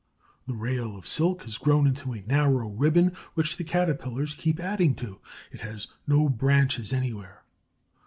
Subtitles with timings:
[0.47, 4.95] The rail of silk has grown into a narrow ribbon, which the Caterpillars keep adding
[4.95, 5.21] to.
[5.51, 7.43] It has no branches anywhere.